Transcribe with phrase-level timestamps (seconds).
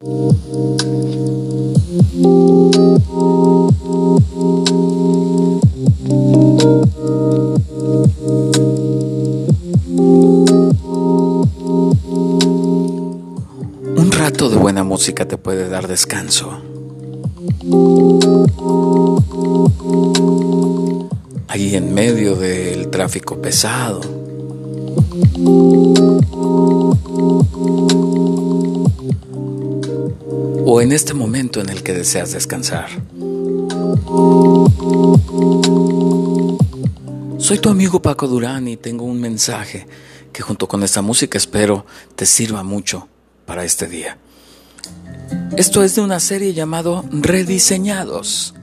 [0.00, 0.50] Un
[14.12, 16.50] rato de buena música te puede dar descanso.
[21.48, 24.00] Ahí en medio del tráfico pesado.
[30.84, 32.90] En este momento en el que deseas descansar.
[37.38, 39.86] Soy tu amigo Paco Durán y tengo un mensaje
[40.30, 43.08] que junto con esta música espero te sirva mucho
[43.46, 44.18] para este día.
[45.56, 48.54] Esto es de una serie llamado Rediseñados.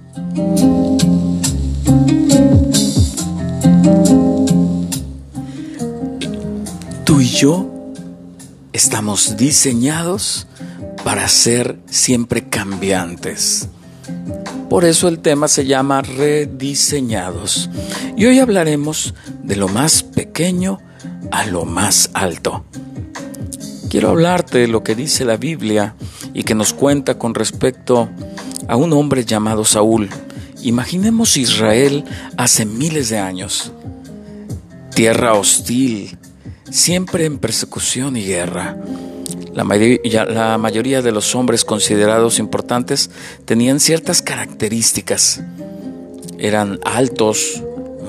[7.04, 7.68] Tú y yo
[8.74, 10.46] estamos diseñados
[11.04, 13.68] para ser siempre cambiantes.
[14.70, 17.70] Por eso el tema se llama Rediseñados.
[18.16, 20.80] Y hoy hablaremos de lo más pequeño
[21.32, 22.64] a lo más alto.
[23.90, 25.96] Quiero hablarte de lo que dice la Biblia
[26.34, 28.10] y que nos cuenta con respecto
[28.68, 30.10] a un hombre llamado Saúl.
[30.62, 32.06] Imaginemos Israel
[32.38, 33.74] hace miles de años.
[34.96, 36.18] Tierra hostil,
[36.70, 38.78] siempre en persecución y guerra.
[39.54, 43.10] La, mayoría, de los hombres considerados importantes
[43.44, 45.42] tenían ciertas características.
[46.40, 47.62] Eran altos,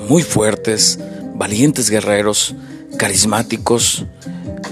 [0.09, 1.01] muy fuertes,
[1.35, 2.55] valientes guerreros,
[2.97, 4.05] carismáticos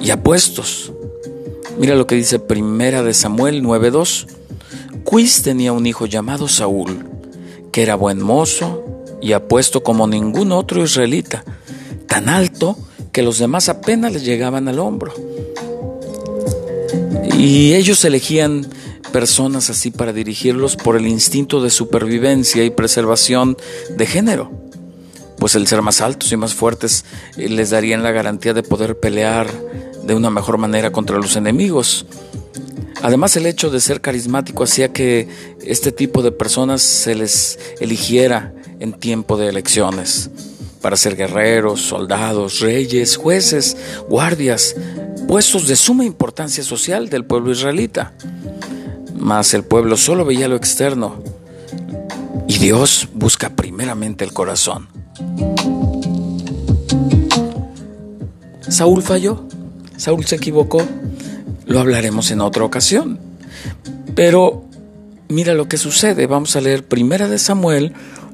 [0.00, 0.92] y apuestos.
[1.78, 4.26] Mira lo que dice Primera de Samuel 9:2.
[5.02, 7.04] Cuis tenía un hijo llamado Saúl,
[7.72, 8.84] que era buen mozo
[9.20, 11.44] y apuesto como ningún otro israelita,
[12.06, 12.76] tan alto
[13.12, 15.12] que los demás apenas le llegaban al hombro.
[17.36, 18.66] Y ellos elegían
[19.12, 23.56] personas así para dirigirlos por el instinto de supervivencia y preservación
[23.96, 24.50] de género.
[25.38, 27.04] Pues el ser más altos y más fuertes
[27.36, 29.48] eh, les darían la garantía de poder pelear
[30.04, 32.06] de una mejor manera contra los enemigos.
[33.02, 35.28] Además el hecho de ser carismático hacía que
[35.64, 40.30] este tipo de personas se les eligiera en tiempo de elecciones
[40.80, 43.76] para ser guerreros, soldados, reyes, jueces,
[44.08, 44.74] guardias,
[45.28, 48.12] puestos de suma importancia social del pueblo israelita.
[49.18, 51.22] Mas el pueblo solo veía lo externo
[52.48, 54.88] y Dios busca primeramente el corazón.
[58.68, 59.44] Saúl falló,
[59.96, 60.82] Saúl se equivocó,
[61.66, 63.18] lo hablaremos en otra ocasión.
[64.14, 64.64] Pero
[65.28, 67.92] mira lo que sucede, vamos a leer Primera de Samuel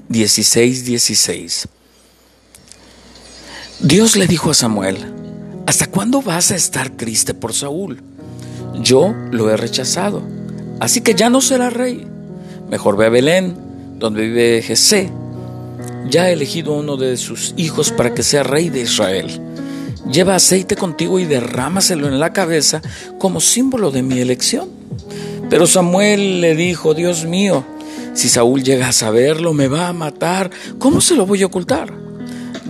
[0.09, 1.69] 16, 16.
[3.81, 4.97] Dios le dijo a Samuel,
[5.67, 8.01] ¿hasta cuándo vas a estar triste por Saúl?
[8.83, 10.23] Yo lo he rechazado,
[10.81, 12.07] así que ya no será rey.
[12.71, 13.55] Mejor ve a Belén,
[13.99, 15.13] donde vive Jesé.
[16.09, 19.43] Ya he elegido uno de sus hijos para que sea rey de Israel.
[20.11, 22.81] Lleva aceite contigo y derrámaselo en la cabeza
[23.19, 24.71] como símbolo de mi elección.
[25.51, 27.63] Pero Samuel le dijo, Dios mío,
[28.15, 30.51] si Saúl llega a saberlo, me va a matar.
[30.79, 32.06] ¿Cómo se lo voy a ocultar?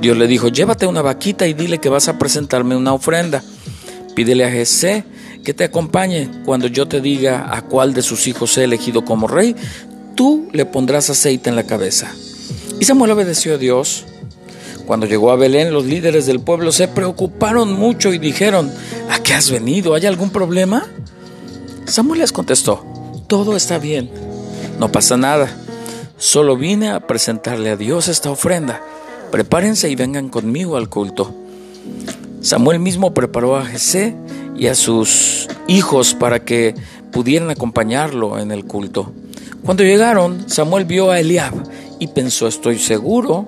[0.00, 3.42] Dios le dijo, llévate una vaquita y dile que vas a presentarme una ofrenda.
[4.14, 5.04] Pídele a Jesé
[5.44, 9.28] que te acompañe cuando yo te diga a cuál de sus hijos he elegido como
[9.28, 9.54] rey,
[10.14, 12.12] tú le pondrás aceite en la cabeza.
[12.80, 14.04] Y Samuel obedeció a Dios.
[14.86, 18.72] Cuando llegó a Belén, los líderes del pueblo se preocuparon mucho y dijeron,
[19.10, 19.94] ¿a qué has venido?
[19.94, 20.86] ¿Hay algún problema?
[21.86, 22.84] Samuel les contestó,
[23.28, 24.10] todo está bien,
[24.80, 25.48] no pasa nada,
[26.18, 28.82] solo vine a presentarle a Dios esta ofrenda,
[29.30, 31.34] prepárense y vengan conmigo al culto.
[32.40, 34.14] Samuel mismo preparó a Jesé
[34.56, 36.74] y a sus hijos para que
[37.12, 39.12] pudieran acompañarlo en el culto.
[39.64, 41.54] Cuando llegaron, Samuel vio a Eliab
[41.98, 43.46] y pensó, estoy seguro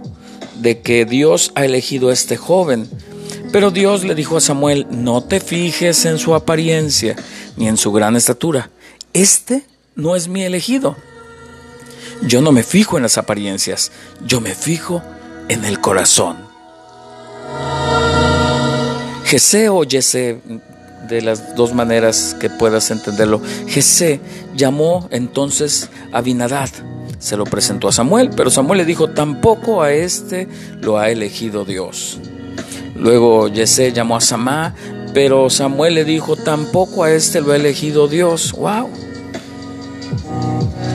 [0.60, 2.88] de que Dios ha elegido a este joven.
[3.52, 7.16] Pero Dios le dijo a Samuel, no te fijes en su apariencia
[7.56, 8.70] ni en su gran estatura.
[9.12, 9.64] Este
[9.94, 10.96] no es mi elegido.
[12.22, 13.92] Yo no me fijo en las apariencias,
[14.26, 15.17] yo me fijo en
[15.48, 16.36] el corazón.
[19.24, 20.40] Jesé o Yesé,
[21.08, 24.20] de las dos maneras que puedas entenderlo, Jesé
[24.54, 26.70] llamó entonces a Binadad,
[27.18, 30.48] se lo presentó a Samuel, pero Samuel le dijo, tampoco a este
[30.80, 32.18] lo ha elegido Dios.
[32.94, 34.74] Luego Yesé llamó a Samá,
[35.14, 38.52] pero Samuel le dijo, tampoco a este lo ha elegido Dios.
[38.52, 38.88] ¡Wow!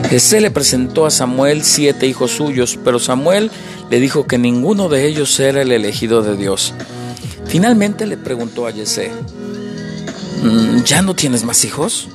[0.08, 3.50] Jesé le presentó a Samuel siete hijos suyos, pero Samuel
[3.94, 6.74] le dijo que ninguno de ellos era el elegido de Dios.
[7.46, 9.12] Finalmente le preguntó a Yesé,
[10.84, 12.08] ¿ya no tienes más hijos?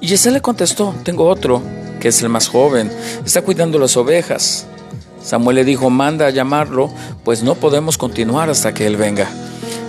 [0.00, 1.60] Y Jesse le contestó, tengo otro,
[1.98, 2.92] que es el más joven,
[3.26, 4.68] está cuidando las ovejas.
[5.20, 6.88] Samuel le dijo, manda a llamarlo,
[7.24, 9.28] pues no podemos continuar hasta que él venga.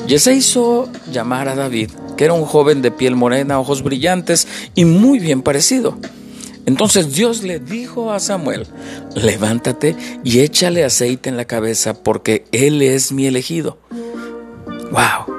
[0.08, 4.86] Jesse hizo llamar a David, que era un joven de piel morena, ojos brillantes y
[4.86, 5.96] muy bien parecido.
[6.70, 8.68] Entonces Dios le dijo a Samuel,
[9.16, 13.80] levántate y échale aceite en la cabeza porque él es mi elegido.
[14.92, 15.36] ¡Wow!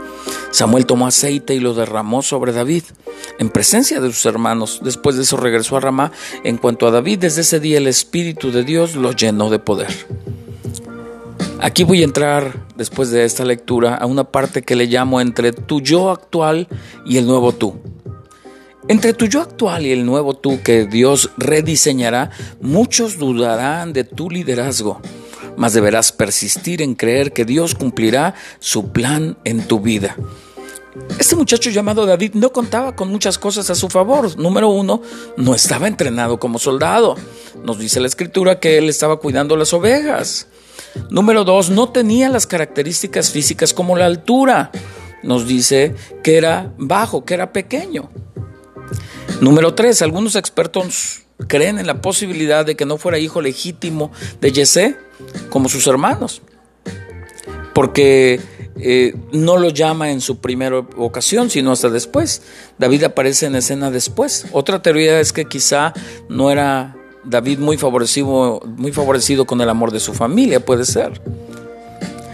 [0.51, 2.83] Samuel tomó aceite y lo derramó sobre David,
[3.39, 4.81] en presencia de sus hermanos.
[4.83, 6.11] Después de eso regresó a Ramá.
[6.43, 9.95] En cuanto a David, desde ese día el Espíritu de Dios lo llenó de poder.
[11.61, 15.53] Aquí voy a entrar, después de esta lectura, a una parte que le llamo entre
[15.53, 16.67] tu yo actual
[17.07, 17.77] y el nuevo tú.
[18.91, 24.29] Entre tu yo actual y el nuevo tú que Dios rediseñará, muchos dudarán de tu
[24.29, 25.01] liderazgo,
[25.57, 30.17] mas deberás persistir en creer que Dios cumplirá su plan en tu vida.
[31.21, 34.37] Este muchacho llamado David no contaba con muchas cosas a su favor.
[34.37, 35.03] Número uno,
[35.37, 37.15] no estaba entrenado como soldado.
[37.63, 40.49] Nos dice la escritura que él estaba cuidando las ovejas.
[41.11, 44.73] Número dos, no tenía las características físicas como la altura.
[45.23, 45.95] Nos dice
[46.25, 48.11] que era bajo, que era pequeño.
[49.41, 54.53] Número tres, algunos expertos creen en la posibilidad de que no fuera hijo legítimo de
[54.53, 54.97] Yesé
[55.49, 56.43] como sus hermanos.
[57.73, 58.41] Porque
[58.77, 62.43] eh, no lo llama en su primera ocasión, sino hasta después.
[62.79, 64.47] David aparece en escena después.
[64.53, 65.95] Otra teoría es que quizá
[66.29, 71.21] no era David muy favorecido, muy favorecido con el amor de su familia, puede ser.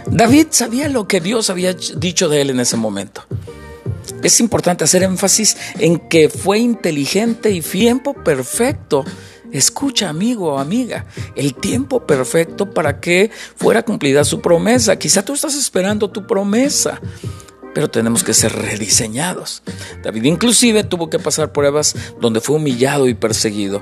[0.07, 3.23] David sabía lo que Dios había dicho de él en ese momento.
[4.23, 9.05] Es importante hacer énfasis en que fue inteligente y tiempo perfecto
[9.51, 11.05] Escucha, amigo o amiga,
[11.35, 14.99] el tiempo perfecto para que fuera cumplida su promesa.
[14.99, 16.99] Quizá tú estás esperando tu promesa,
[17.73, 19.63] pero tenemos que ser rediseñados.
[20.03, 23.81] David inclusive tuvo que pasar pruebas donde fue humillado y perseguido.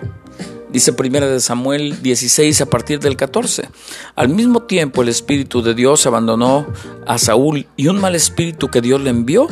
[0.71, 3.69] Dice primera de Samuel 16 a partir del 14.
[4.15, 6.67] Al mismo tiempo el Espíritu de Dios abandonó
[7.07, 9.47] a Saúl y un mal espíritu que Dios le envió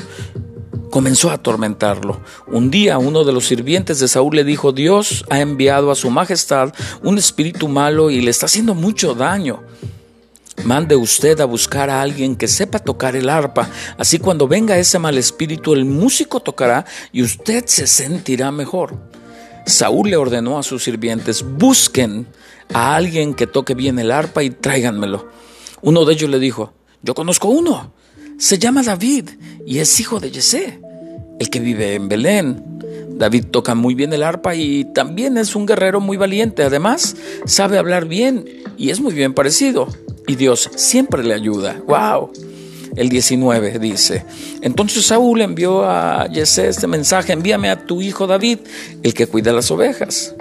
[0.94, 2.22] comenzó a atormentarlo.
[2.46, 6.12] Un día uno de los sirvientes de Saúl le dijo, Dios ha enviado a su
[6.12, 9.64] majestad un espíritu malo y le está haciendo mucho daño.
[10.66, 15.00] Mande usted a buscar a alguien que sepa tocar el arpa, así cuando venga ese
[15.00, 18.96] mal espíritu el músico tocará y usted se sentirá mejor.
[19.66, 22.28] Saúl le ordenó a sus sirvientes, busquen
[22.72, 25.28] a alguien que toque bien el arpa y tráiganmelo.
[25.82, 27.92] Uno de ellos le dijo, yo conozco uno,
[28.38, 29.30] se llama David
[29.66, 30.83] y es hijo de Yesé,
[31.44, 32.64] el que vive en Belén.
[33.18, 36.64] David toca muy bien el arpa y también es un guerrero muy valiente.
[36.64, 38.46] Además, sabe hablar bien
[38.78, 39.88] y es muy bien parecido.
[40.26, 41.82] Y Dios siempre le ayuda.
[41.86, 42.32] ¡Wow!
[42.96, 44.24] El 19 dice,
[44.62, 48.60] entonces Saúl envió a Yesé este mensaje, envíame a tu hijo David,
[49.02, 50.36] el que cuida las ovejas.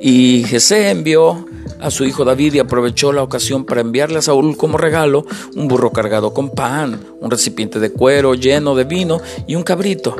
[0.00, 1.46] Y Jesé envió
[1.80, 5.68] a su hijo David y aprovechó la ocasión para enviarle a Saúl como regalo un
[5.68, 10.16] burro cargado con pan, un recipiente de cuero lleno de vino y un cabrito.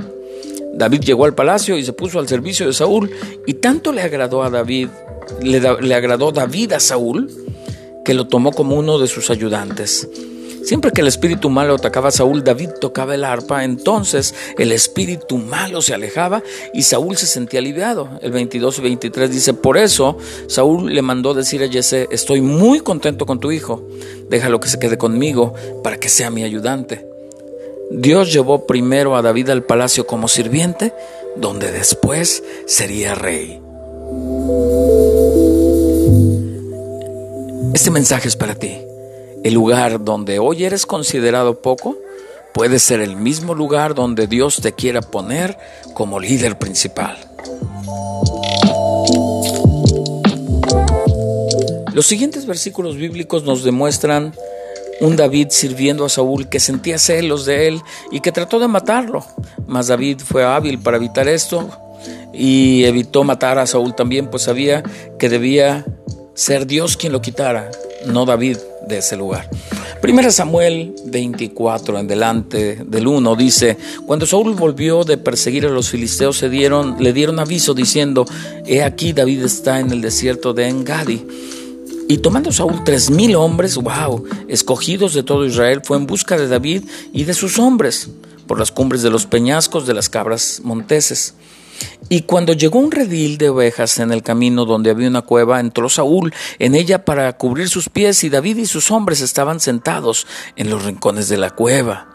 [0.74, 3.10] David llegó al palacio y se puso al servicio de Saúl
[3.46, 4.88] y tanto le agradó a David,
[5.42, 7.30] le, le agradó David a Saúl,
[8.04, 10.08] que lo tomó como uno de sus ayudantes.
[10.64, 15.36] Siempre que el espíritu malo atacaba a Saúl, David tocaba el arpa, entonces el espíritu
[15.36, 18.08] malo se alejaba y Saúl se sentía aliviado.
[18.22, 22.80] El 22 y 23 dice, por eso Saúl le mandó decir a Jesse, estoy muy
[22.80, 23.86] contento con tu hijo,
[24.30, 27.06] déjalo que se quede conmigo para que sea mi ayudante.
[27.90, 30.94] Dios llevó primero a David al palacio como sirviente,
[31.36, 33.60] donde después sería rey.
[37.74, 38.78] Este mensaje es para ti.
[39.44, 41.98] El lugar donde hoy eres considerado poco
[42.54, 45.58] puede ser el mismo lugar donde Dios te quiera poner
[45.92, 47.18] como líder principal.
[51.92, 54.34] Los siguientes versículos bíblicos nos demuestran
[55.00, 59.26] un David sirviendo a Saúl que sentía celos de él y que trató de matarlo.
[59.66, 61.68] Mas David fue hábil para evitar esto
[62.32, 64.82] y evitó matar a Saúl también, pues sabía
[65.18, 65.84] que debía
[66.32, 67.70] ser Dios quien lo quitara,
[68.06, 69.48] no David de ese lugar.
[70.00, 75.88] Primera Samuel 24 en delante del 1 dice, cuando Saúl volvió de perseguir a los
[75.88, 78.26] filisteos se dieron, le dieron aviso diciendo,
[78.66, 81.26] he aquí David está en el desierto de Engadi.
[82.06, 86.48] Y tomando Saúl tres mil hombres, wow, escogidos de todo Israel, fue en busca de
[86.48, 86.84] David
[87.14, 88.10] y de sus hombres
[88.46, 91.34] por las cumbres de los peñascos de las cabras monteses.
[92.08, 95.88] Y cuando llegó un redil de ovejas en el camino donde había una cueva, entró
[95.88, 100.26] Saúl en ella para cubrir sus pies y David y sus hombres estaban sentados
[100.56, 102.08] en los rincones de la cueva.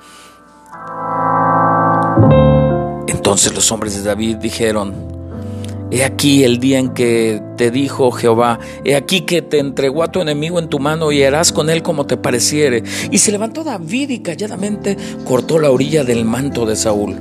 [3.07, 5.19] Entonces los hombres de David dijeron,
[5.91, 10.11] He aquí el día en que te dijo Jehová, he aquí que te entregó a
[10.11, 12.83] tu enemigo en tu mano y harás con él como te pareciere.
[13.09, 17.19] Y se levantó David y calladamente cortó la orilla del manto de Saúl.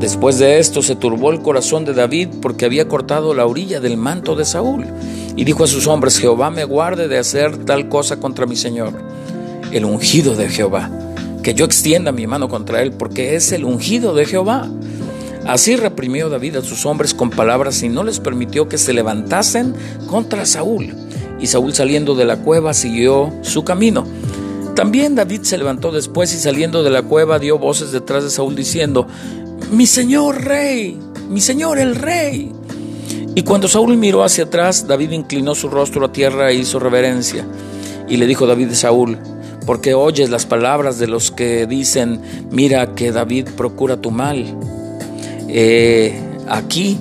[0.00, 3.96] Después de esto se turbó el corazón de David porque había cortado la orilla del
[3.96, 4.84] manto de Saúl.
[5.36, 8.92] Y dijo a sus hombres, Jehová me guarde de hacer tal cosa contra mi Señor,
[9.72, 10.90] el ungido de Jehová,
[11.42, 14.68] que yo extienda mi mano contra él, porque es el ungido de Jehová.
[15.46, 19.74] Así reprimió David a sus hombres con palabras y no les permitió que se levantasen
[20.08, 20.94] contra Saúl.
[21.40, 24.06] Y Saúl saliendo de la cueva siguió su camino.
[24.74, 28.54] También David se levantó después y saliendo de la cueva dio voces detrás de Saúl
[28.54, 29.06] diciendo,
[29.70, 32.52] Mi señor rey, mi señor el rey.
[33.34, 37.46] Y cuando Saúl miró hacia atrás, David inclinó su rostro a tierra e hizo reverencia.
[38.08, 39.18] Y le dijo David a Saúl,
[39.66, 42.20] porque oyes las palabras de los que dicen,
[42.50, 44.56] mira que David procura tu mal
[45.48, 46.18] eh,
[46.48, 46.98] aquí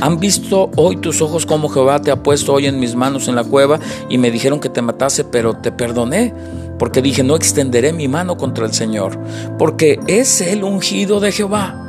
[0.00, 3.34] han visto hoy tus ojos como Jehová te ha puesto hoy en mis manos en
[3.34, 6.32] la cueva y me dijeron que te matase, pero te perdoné,
[6.78, 9.18] porque dije, no extenderé mi mano contra el Señor,
[9.58, 11.80] porque es el ungido de Jehová.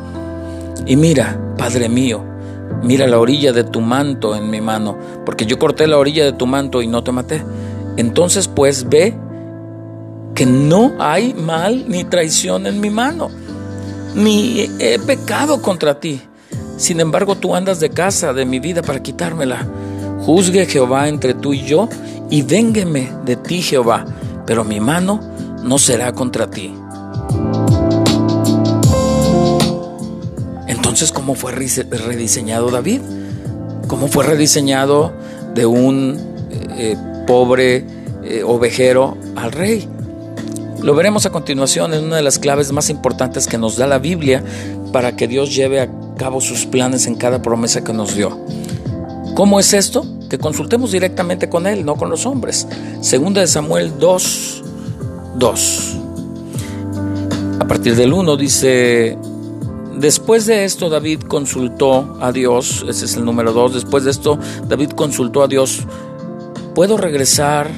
[0.85, 2.23] Y mira, Padre mío,
[2.83, 6.33] mira la orilla de tu manto en mi mano, porque yo corté la orilla de
[6.33, 7.43] tu manto y no te maté.
[7.97, 9.17] Entonces pues ve
[10.35, 13.29] que no hay mal ni traición en mi mano
[14.15, 16.21] ni he pecado contra ti.
[16.77, 19.67] Sin embargo, tú andas de casa de mi vida para quitármela.
[20.25, 21.87] Juzgue Jehová entre tú y yo,
[22.29, 24.05] y véngueme de ti, Jehová,
[24.45, 25.19] pero mi mano
[25.63, 26.73] no será contra ti.
[30.67, 33.01] Entonces, ¿cómo fue rediseñado David?
[33.87, 35.13] ¿Cómo fue rediseñado
[35.53, 36.17] de un
[36.77, 36.95] eh,
[37.27, 37.85] pobre
[38.23, 39.87] eh, ovejero al rey?
[40.81, 43.97] Lo veremos a continuación en una de las claves más importantes que nos da la
[43.97, 44.43] Biblia
[44.91, 48.39] para que Dios lleve a cabo sus planes en cada promesa que nos dio.
[49.35, 50.05] ¿Cómo es esto?
[50.29, 52.67] Que consultemos directamente con Él, no con los hombres.
[53.01, 54.63] Segunda de Samuel 2,
[55.37, 55.97] 2.
[57.59, 59.17] A partir del 1 dice,
[59.97, 64.37] después de esto David consultó a Dios, ese es el número 2, después de esto
[64.67, 65.83] David consultó a Dios,
[66.73, 67.71] ¿puedo regresar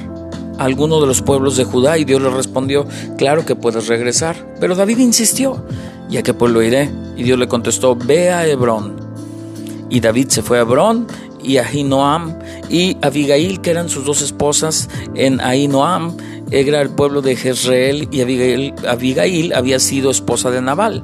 [0.58, 2.86] alguno de los pueblos de Judá y Dios le respondió,
[3.16, 4.54] claro que puedes regresar.
[4.60, 5.64] Pero David insistió,
[6.10, 6.90] ¿y a qué pueblo iré?
[7.16, 8.96] Y Dios le contestó, ve a Hebrón.
[9.88, 11.06] Y David se fue a Hebrón
[11.48, 12.38] y Ahinoam
[12.68, 16.14] y Abigail, que eran sus dos esposas en Ahinoam,
[16.50, 21.02] era el pueblo de Jezreel y Abigail, había sido esposa de Nabal.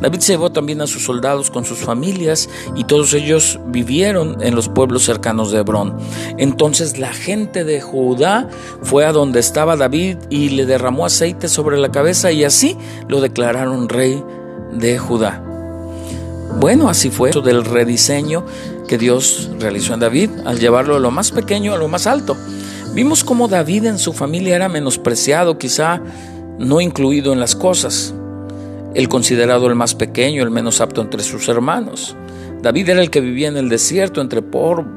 [0.00, 4.68] David llevó también a sus soldados con sus familias y todos ellos vivieron en los
[4.68, 5.96] pueblos cercanos de Hebrón.
[6.38, 8.48] Entonces la gente de Judá
[8.82, 12.76] fue a donde estaba David y le derramó aceite sobre la cabeza y así
[13.08, 14.22] lo declararon rey
[14.72, 15.42] de Judá.
[16.60, 18.44] Bueno, así fue del rediseño
[18.98, 22.36] Dios realizó en David al llevarlo de lo más pequeño a lo más alto.
[22.94, 26.00] Vimos cómo David en su familia era menospreciado, quizá
[26.58, 28.14] no incluido en las cosas,
[28.94, 32.16] el considerado el más pequeño, el menos apto entre sus hermanos.
[32.62, 34.42] David era el que vivía en el desierto entre,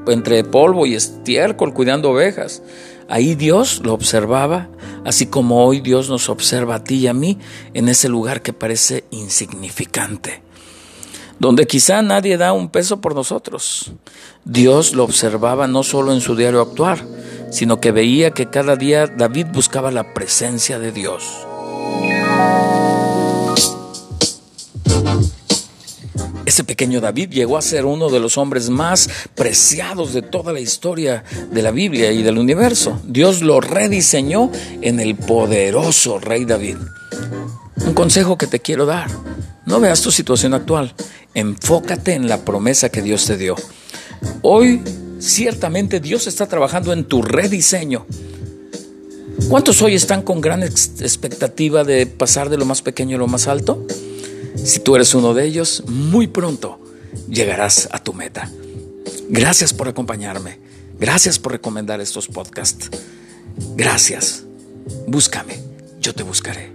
[0.07, 2.61] entre polvo y estiércol cuidando ovejas.
[3.09, 4.69] Ahí Dios lo observaba,
[5.03, 7.39] así como hoy Dios nos observa a ti y a mí
[7.73, 10.41] en ese lugar que parece insignificante,
[11.39, 13.91] donde quizá nadie da un peso por nosotros.
[14.45, 16.99] Dios lo observaba no solo en su diario actuar,
[17.51, 21.23] sino que veía que cada día David buscaba la presencia de Dios.
[26.45, 30.61] Ese pequeño David llegó a ser uno de los hombres más preciados de toda la
[30.61, 32.99] historia de la Biblia y del universo.
[33.03, 34.49] Dios lo rediseñó
[34.81, 36.77] en el poderoso rey David.
[37.85, 39.11] Un consejo que te quiero dar.
[39.65, 40.93] No veas tu situación actual.
[41.37, 43.55] Enfócate en la promesa que Dios te dio.
[44.41, 44.81] Hoy
[45.19, 48.05] Ciertamente Dios está trabajando en tu rediseño.
[49.49, 53.47] ¿Cuántos hoy están con gran expectativa de pasar de lo más pequeño a lo más
[53.47, 53.85] alto?
[54.63, 56.79] Si tú eres uno de ellos, muy pronto
[57.29, 58.51] llegarás a tu meta.
[59.29, 60.59] Gracias por acompañarme.
[60.99, 62.89] Gracias por recomendar estos podcasts.
[63.75, 64.43] Gracias.
[65.07, 65.59] Búscame.
[65.99, 66.73] Yo te buscaré.